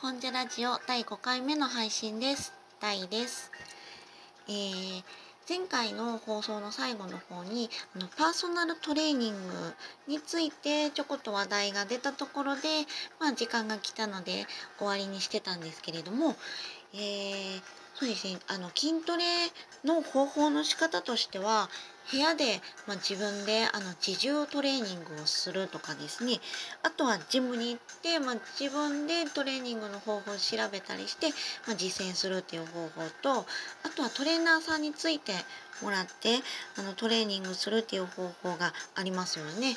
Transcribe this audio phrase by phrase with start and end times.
[0.00, 2.54] 本ジャラジオ第5回目の配信です。
[2.80, 3.52] 大です。
[4.48, 5.02] えー
[5.48, 9.38] 前回の放送の最後の方にあのパーソナルトレーニング
[10.06, 12.62] についてちょこっと話題が出たところで、
[13.18, 14.46] まあ、時間が来たので
[14.78, 16.36] 終わりにしてたんですけれども、
[16.94, 17.62] えー
[17.94, 19.24] そうですねあの筋トレ
[19.84, 21.68] の方法の仕方としては
[22.10, 26.40] 部屋で、まあ、自分であの自重トレーニングをするとかですね
[26.82, 31.28] あとはジムに行って、まあ、自分でトレーニングの方法を調べたりして、
[31.66, 33.46] まあ、実践するっていう方法と
[33.84, 35.32] あとはトレーナーさんについて
[35.82, 36.40] もらって
[36.76, 39.76] あのトレーニングするっていう方法がありますよね。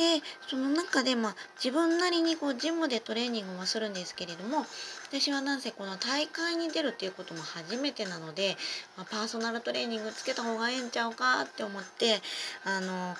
[0.00, 4.64] でその中で、まあ、自分なりにこうジムでトレーニングもするんですけれども
[5.06, 8.56] 私はなんせこの大会に出るっていうことも初めてなので、
[8.96, 12.22] まあ、パーソナルトレーニングつけた方がええんちゃうかって思って
[12.64, 13.14] あの、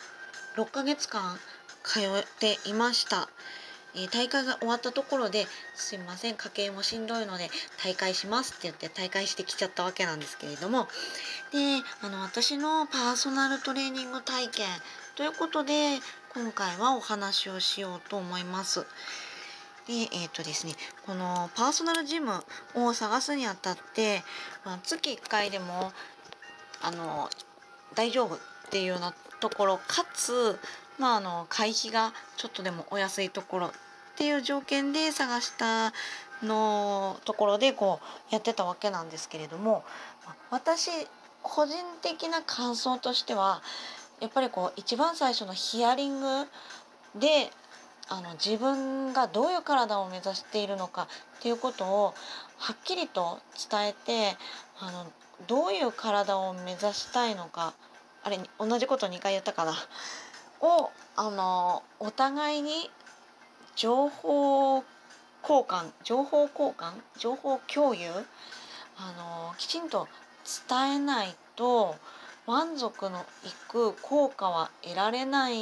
[0.72, 1.38] ヶ月間
[1.84, 2.02] 通っ
[2.40, 3.28] ていました。
[3.94, 7.50] えー大会が終わったところですいません家計もしんどいので
[7.82, 10.88] 大会しますって言って大会してきちゃったわけなんですけれども
[11.52, 11.58] で
[12.02, 14.66] あの私のパーソナルトレーニング体験
[15.16, 15.98] ということで
[16.34, 18.86] 今回はお話をしようと思います。
[19.86, 20.74] でえーとですね、
[21.06, 22.32] このパーソナルジム
[22.74, 24.22] を探すにあたって、
[24.64, 25.92] まあ、月1回でも
[26.80, 27.28] あの
[27.94, 28.38] 大丈夫っ
[28.70, 30.58] ていうようなところかつ、
[30.98, 33.70] まあ、あの会費がちょっとでもお安いところっ
[34.16, 35.92] ていう条件で探した
[36.42, 39.84] のところでこうやってたわけなんですけれども
[40.50, 40.90] 私
[41.42, 43.62] 個人的な感想としては
[44.20, 46.26] やっぱりこう一番最初のヒアリング
[47.18, 47.50] で
[48.08, 52.14] あの自分がどういう体を目指しているのかっていうことを
[52.58, 53.38] はっきりと
[53.70, 54.36] 伝えて
[54.78, 55.06] あの
[55.46, 57.74] どういう体を目指したいのか
[58.22, 59.74] あれ同じこと2回言ったかな。
[60.62, 62.90] をあのお互いに
[63.76, 64.84] 情報
[65.42, 68.10] 交換情報交換情報共有
[68.96, 70.06] あのきちんと
[70.68, 71.96] 伝えないと
[72.46, 73.22] 満足のい
[73.68, 75.56] く効果は得られない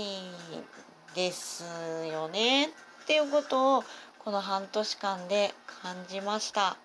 [1.14, 1.64] です
[2.12, 2.68] よねっ
[3.06, 3.84] ていうことを
[4.18, 6.76] この半年間で感じました。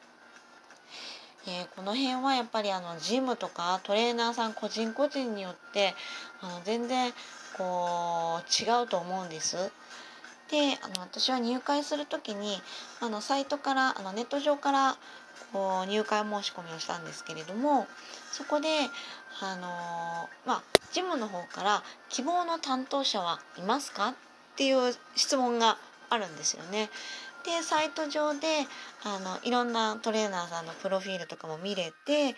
[1.48, 5.94] えこの辺はやっぱりあのジムとかトレーナーさん個人個人によって
[6.42, 7.12] あの全然
[7.58, 9.58] こう違うと思うんです。
[10.50, 12.62] であの私は入会する時に
[13.02, 14.98] あのサイトからあのネット上から
[15.52, 17.88] こう入会申し込みをしたんですけれども
[18.32, 18.68] そこで
[19.42, 24.14] あのまあジムの方から「希望の担当者はいますか?」っ
[24.56, 25.78] ていう質問が
[26.10, 26.90] あるんですよね。
[27.46, 28.66] でサイト上で
[29.04, 32.36] あのいろんなトレーナーさんのプロフィールとかも見れてで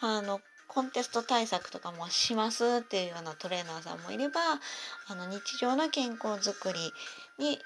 [0.00, 4.40] あのコンテスト対策とかもしますっていうようなトレーナーさんもいれば
[5.08, 6.78] あの日常の健康づくり
[7.38, 7.58] に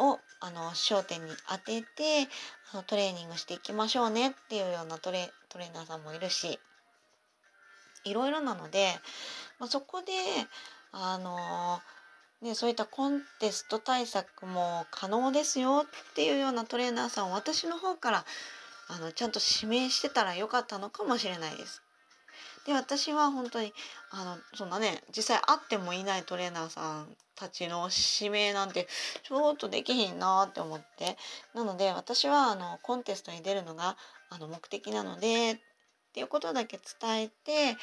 [0.00, 2.28] をあの焦点に当てて
[2.72, 6.58] あのトレーニングしていきましょうねっていうようなトレトレーナーさんもいるし
[8.04, 8.94] いろいろなので、
[9.58, 10.12] まあ、そこで
[10.92, 11.80] あの
[12.42, 18.24] ね、そういったコンテスト対策も可能ですよっていうようなトレーナーさんを私の方から
[18.88, 21.82] あのちゃんと指名してたらよかったのかもしれないです。
[22.64, 23.72] で私は本当に
[24.10, 27.88] あのそんなね実際会ってもいないトレーナーさんたちの
[28.20, 28.86] 指名なんて
[29.22, 31.16] ちょっとできひんなって思って
[31.54, 33.96] なので私はあのコンテストに出るのが
[34.28, 35.56] あの目的なのでっ
[36.12, 37.76] ていうことだけ伝えて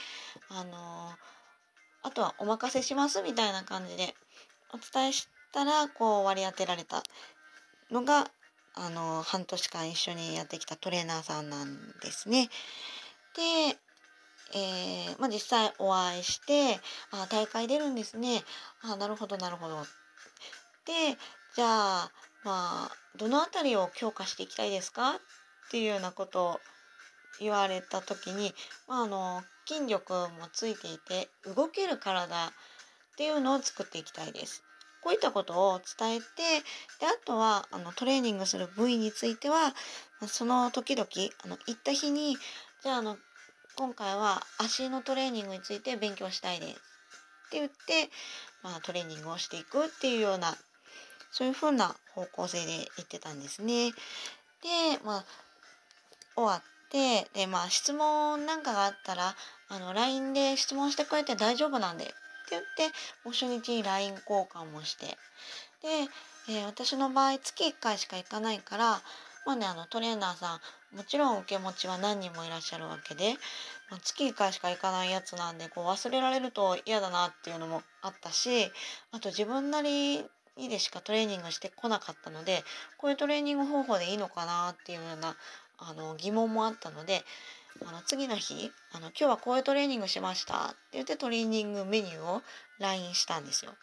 [0.50, 1.10] あの
[2.04, 4.14] あとはお任せしますみたいな感じで
[4.76, 7.02] お伝えしたらこう割り当てられた
[7.90, 8.30] のが
[8.74, 12.50] あの半年間一緒にやってきたトレーナーさんなんですね。
[13.36, 13.78] で、
[14.54, 16.82] えーまあ、実際お会いして
[17.12, 18.44] 「あ大会出るんですね。
[18.82, 19.86] あなるほどなるほど」
[20.86, 21.18] で
[21.56, 22.12] じゃあ
[22.44, 25.16] まあどの辺りを強化していきたいですか？
[25.16, 25.20] っ
[25.72, 26.60] ていうようなことを
[27.40, 28.54] 言われた時に、
[28.88, 32.52] まあ、あの筋力もついていて動ける体
[33.16, 34.64] っていうのを作っていきたいです。
[35.02, 36.26] こういったことを伝えて
[37.00, 39.76] であとはあのトレーニングする部位については
[40.28, 41.08] その時々
[41.44, 42.36] あの行った日に
[42.82, 43.18] じゃああの
[43.76, 46.74] 今回は足のトレーニングについて勉強したいですっ
[47.52, 48.10] て言って、
[48.64, 50.56] まあ、トレーニングをしていくっていうような
[51.32, 53.92] そういうふうな方向性で言ってたんですね。
[53.92, 53.98] で、
[55.04, 55.26] まあ、
[56.36, 59.36] 終わってで、まあ、質問なんかがあったら
[59.70, 62.12] あの LINE で質問してくれて大丈夫なんで
[62.52, 62.88] 言って
[63.24, 65.06] もう初日に LINE 交換もして。
[65.06, 66.10] で、
[66.50, 69.02] えー私の場合月1回しか行かないから
[69.46, 70.60] まあねあのトレーナーさ
[70.94, 73.34] んもちろん受け持ちは何人もいらっしゃるわけで、
[73.92, 78.72] まあ、月1回しか行かないやつなんでこう忘れられると嫌だなっていうのもあったし
[79.12, 80.24] あと自分なり
[80.58, 82.64] にでしかトレーニングしてこなかったので
[82.98, 85.36] こういうトレーニング方法でいいのかなっていうような
[85.78, 87.24] あの疑問もあったので
[87.84, 92.42] あの次の日あの「今日はこういうトレーニングしました」って言ってトレーニングメニューを
[92.80, 93.76] LINE したんですよ。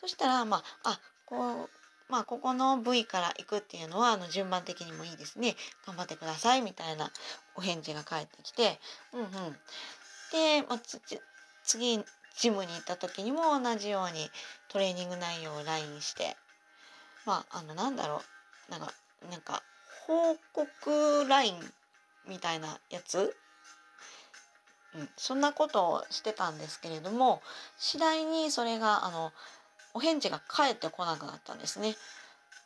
[0.00, 1.70] そしたらまああこう
[2.08, 5.56] まあここの部位から行くっていうのはあの順番的にもいいですね。
[5.86, 7.10] 頑張ってくださいみたいな
[7.54, 8.80] お返事が返ってきて
[9.12, 9.28] うんうん。
[10.32, 10.80] で、まあ、
[11.64, 12.04] 次
[12.36, 14.30] ジムに行った時にも同じように
[14.68, 16.36] トレーニング内容を LINE して
[17.24, 18.22] まああのなんだろ
[18.68, 18.70] う。
[18.70, 18.92] なんか
[19.30, 19.62] なんか
[20.06, 21.72] 報告 LINE
[22.28, 23.36] みたいなやつ、
[24.94, 27.42] うん、そんなことをしてたんですけれども
[27.78, 29.32] 次第にそれがあの
[29.94, 31.96] お返事が返ってこなくなったんですね。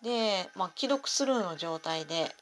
[0.03, 2.35] で、まあ、既読スルーの状態で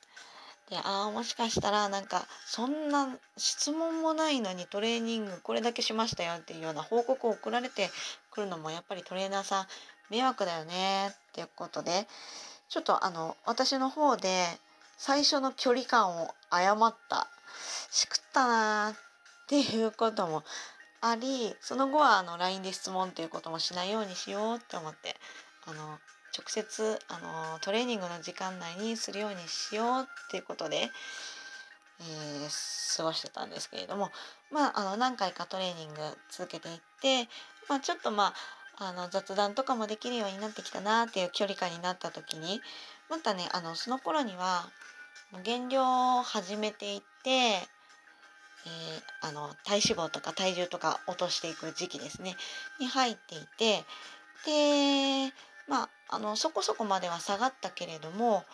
[0.70, 7.90] でああもしかしたらなんかそんな質問もないのにトレーニングこれだけしましたよっていうような報告を送られて
[8.30, 9.66] くるのもやっぱりトレーナーさん
[10.10, 12.06] 迷惑だよねっていうことで
[12.68, 14.46] ちょっとあの私の方で
[15.02, 17.26] 最初の距離感を誤った
[17.90, 18.94] しくったなっ
[19.48, 20.44] ていうことも
[21.00, 25.16] ありその後はあの LINE で質問っていうこともしないようにしようって思って
[25.66, 25.84] あの
[26.36, 27.18] 直接あ
[27.54, 34.10] のトレーニングの時間内にするようにしようっていうことで、えー、過ごしてたんですけれども
[34.52, 36.00] まああの何回かトレーニング
[36.30, 37.26] 続けていって、
[37.70, 38.34] まあ、ちょっとま
[38.76, 42.60] ああの雑談とかもできるようになってきたなっていう距離感になった時に
[43.10, 44.70] またねあのその頃には
[45.44, 45.82] 減量
[46.18, 52.36] を始めていって、えー、あの体脂肪とか体重とか落としていく時期ですね。
[52.78, 53.84] に入っていて
[54.46, 55.32] で
[55.68, 58.44] まああのそこそこまでは下がったけれども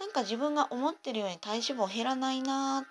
[0.00, 2.84] なんか自分が思ってるように体脂肪減らないなっ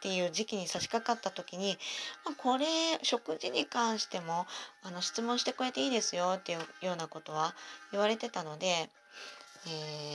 [0.00, 1.78] ていう時期に差し掛かった時に、
[2.26, 2.66] まあ、これ
[3.02, 4.46] 食事に関しても
[4.82, 7.54] あの質問してくれていいですよっていうようなことは
[7.90, 8.90] 言われてたので、え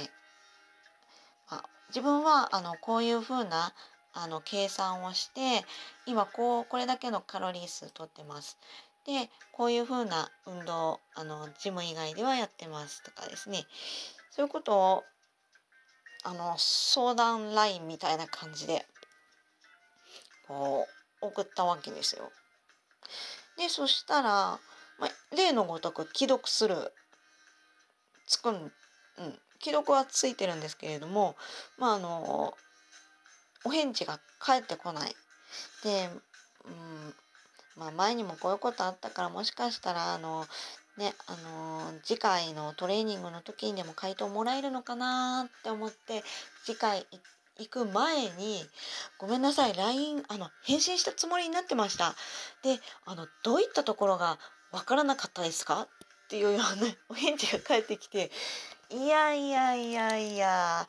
[0.05, 0.09] ー、
[1.89, 3.73] 自分はあのこういうふうな
[4.13, 5.65] あの計算をして
[6.05, 8.57] 今こうこれだけのカロリー数とってます。
[9.05, 13.65] でこういうふうな運動あのジム以外ではやってますとかですね
[14.29, 15.03] そういうことを
[16.23, 18.85] あの相談 LINE みたいな感じで
[20.47, 20.85] こ
[21.21, 22.31] う送ったわけですよ。
[23.57, 24.59] でそしたら、
[24.99, 26.93] まあ、例のごとく既読する
[28.27, 28.71] つくん、うん、
[29.59, 31.35] 既読はついてるんですけれども
[31.77, 32.53] まああの
[33.65, 35.15] お返事が返ってこない。
[35.83, 36.09] で、
[36.65, 37.13] うん、
[37.75, 40.45] まあ、前にもこういうことあったからもしかしたらあの
[40.97, 41.35] ねあ
[41.91, 46.23] の次回のトレーニングの時にでも回答もらえるのかなって思って
[46.65, 47.07] 次回
[47.57, 48.65] 行く前に
[49.17, 52.15] 「ごめんなさい LINE あの返信したつもりになってました」
[52.63, 54.39] であの「どういったところが
[54.71, 55.87] 分からなかったですか?」
[56.25, 56.65] っていうような
[57.09, 58.31] お返事が返ってきて
[58.91, 60.87] 「いやいやいやいや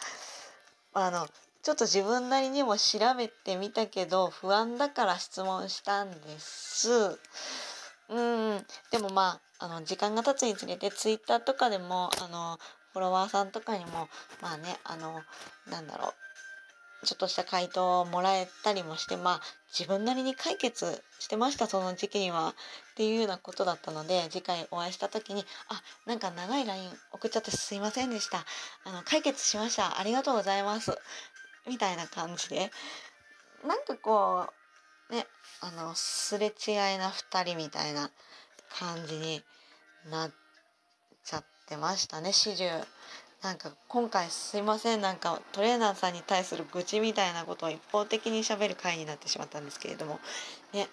[0.94, 1.28] あの
[1.62, 7.18] ちょっと自分なりにも調べてみたけど不安だから質問したんです。
[8.08, 12.58] うんでもまああの時間が経つにつれてツイッターとかでもあの
[12.92, 14.08] フォロワーさんとかにも
[14.40, 15.20] まあねあの
[15.70, 16.14] なんだろう
[17.04, 19.40] ちょっとした回答をもらえたりもしてまあ
[19.76, 22.54] 自分なりに解決してましたその時期には
[22.92, 28.44] っていうようなことだったので次回お会いした時に「あなんか長い LINE 送っちゃってすいませんでした。
[28.84, 29.98] あの解決しました。
[29.98, 30.98] ありがとうございます」
[31.66, 32.70] みたいな感じで。
[33.64, 34.48] なんかこ
[35.10, 35.26] うね
[35.60, 38.10] あのすれ違いな2人みたいな
[38.70, 39.42] 感じに
[40.06, 40.32] なっ
[41.24, 42.70] ちゃってましたね始終
[43.42, 45.00] なんか今回すいません。
[45.00, 50.20] なんかトレーナーさんに対する愚痴みたいなことを一方的にしゃべる回になってしまったんですけれども。
[50.74, 50.88] ね。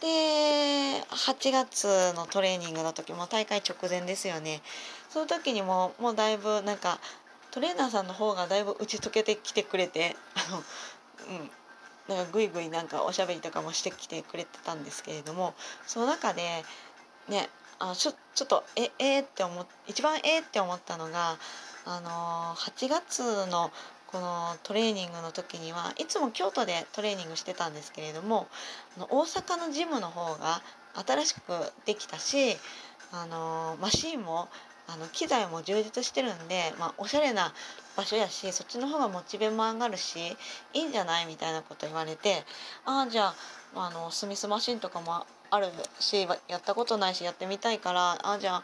[0.00, 4.62] で8月のトレーニングの時も大会直前ですよね。
[5.10, 6.98] その時にももうだいぶなんか
[7.52, 11.50] トレーナーさんの方がだいぶ打ち解けてきてくれてあのうん。
[12.08, 15.54] なんかぐいぐいなんかおしゃべりとかもしてきてくれてたんですけれども
[15.88, 16.42] その中で
[17.28, 17.48] ね
[17.80, 21.36] あちょちょっとええー、って思っ一番ええ、って思ったのが
[21.86, 23.70] あの、8月の
[24.06, 28.46] このトレーニングの時にはいつも京都でトレーニングしてたんですけれども
[28.96, 30.62] あの大阪のジムの方が
[31.06, 31.40] 新しく
[31.84, 32.56] できたし
[33.12, 34.48] あのマシンも
[34.88, 37.52] あの機材も充実してるんで、まあ、おしゃれな
[37.96, 40.36] 場所やしそっちの方がモチベも上がるし
[40.74, 42.44] いいんじゃないみたいなこと言われて
[42.84, 43.34] ああじゃあ
[43.74, 48.62] あのスミスマシンとかもあるしやったことないしやってみたいからああじゃあ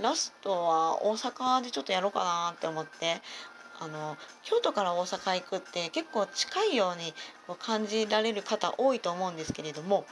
[0.00, 3.20] ラストは大阪でちょっとやろうかなって思って
[3.80, 7.14] あの京都から大阪行くって結構近いように
[7.58, 10.04] 感じられる方多いと思うんですけれども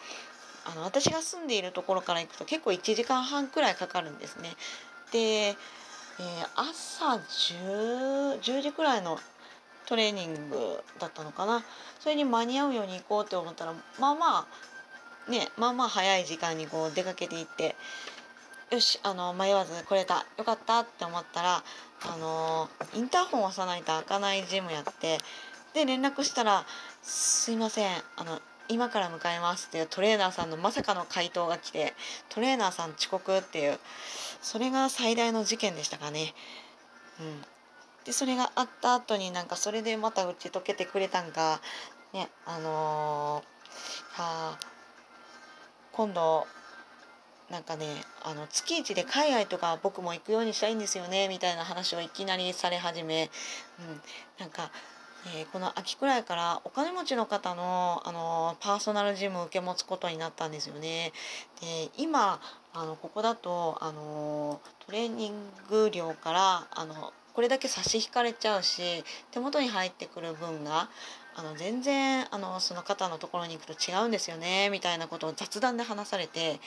[0.64, 4.54] あの私が住んでいるところから行くと結構1時間半くらいかかるんですね。
[5.12, 5.56] で、えー、
[6.56, 9.18] 朝 10, 10時くらいの
[9.86, 11.64] トレーニングだったのかな
[11.98, 14.46] それに間に合うように行こうって思ったらまあま
[15.26, 17.74] あねまあまあ早い時間にこう出かけていって
[18.70, 21.62] よしあの迷わず来れたよかったって思ったら
[22.02, 25.18] あのインターホン押さないと開かないジムやって
[25.72, 26.66] で連絡したら
[27.02, 31.94] 「すいませんあの今から向かいます」っていうトレーナーさんのまさかの回答が来て
[32.28, 33.80] トレーナーさん遅刻っていう
[34.42, 36.34] それが最大の事件でしたかね。
[37.20, 37.44] うん、
[38.04, 41.60] でそれがあった後になんかそれでまた打ち解けてくれたんか
[42.12, 44.58] ねあのー、はあ
[45.92, 46.46] 今度
[47.50, 47.86] なんかね
[48.22, 53.30] あの月一で海外とか僕も行くようにしたいんですよねみたいな話をいきなりされ始め、
[53.78, 54.00] うん、
[54.38, 54.70] なんか、
[55.34, 61.12] えー、この秋くらいからお金持ちの方のあのパーソナルジムを受け持つことになったんですよね。
[61.60, 62.40] で今
[62.74, 65.32] あのここだとあのトレーニン
[65.70, 70.90] グ料からあのこれだけ差し引かれちゃうし手元に入ってくる分が
[71.38, 76.58] あの全然あのその方のところに行くと違うんですよねみたいなことを雑談で話されて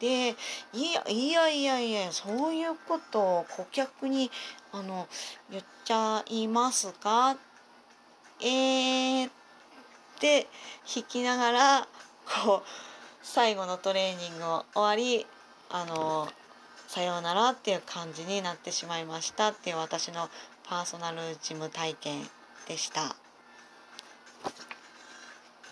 [0.00, 0.36] で
[0.74, 4.30] いやいやいやいやそういうことを顧客に
[4.70, 5.08] あの
[5.50, 7.38] 言っちゃいますか？
[8.42, 9.30] えー、っ
[10.20, 10.46] て
[10.94, 11.88] 弾きながら
[12.44, 12.62] こう
[13.22, 15.26] 最後のトレーニングを終わり
[15.70, 16.28] あの
[16.86, 20.28] さようならっていう感じになってしまいましたっていう私の
[20.68, 22.28] パーソナルジム体験
[22.66, 23.16] でした。